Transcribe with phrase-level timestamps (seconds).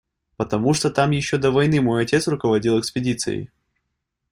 [0.35, 3.51] Потому что там еще до войны мой отец руководил экспедицией.